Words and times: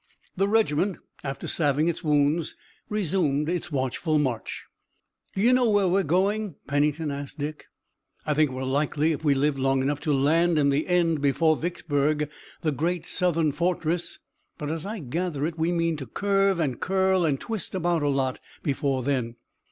The 0.35 0.47
regiment 0.47 0.97
after 1.23 1.45
salving 1.47 1.87
its 1.87 2.03
wounds 2.03 2.55
resumed 2.89 3.47
its 3.47 3.71
watchful 3.71 4.17
march. 4.17 4.65
"Do 5.35 5.41
you 5.43 5.53
know 5.53 5.69
where 5.69 5.87
we're 5.87 6.01
going?" 6.01 6.55
Pennington 6.65 7.11
asked 7.11 7.37
Dick. 7.37 7.67
"I 8.25 8.33
think 8.33 8.49
we're 8.49 8.63
likely 8.63 9.11
if 9.11 9.23
we 9.23 9.35
live 9.35 9.59
long 9.59 9.83
enough 9.83 9.99
to 9.99 10.11
land 10.11 10.57
in 10.57 10.69
the 10.69 10.87
end 10.87 11.21
before 11.21 11.55
Vicksburg, 11.55 12.31
the 12.61 12.71
great 12.71 13.05
Southern 13.05 13.51
fortress, 13.51 14.17
but 14.57 14.71
as 14.71 14.87
I 14.87 14.97
gather 15.01 15.45
it 15.45 15.59
we 15.59 15.71
mean 15.71 15.97
to 15.97 16.07
curve 16.07 16.59
and 16.59 16.79
curl 16.79 17.23
and 17.23 17.39
twist 17.39 17.75
about 17.75 18.01
a 18.01 18.09
lot 18.09 18.39
before 18.63 19.03
then. 19.03 19.35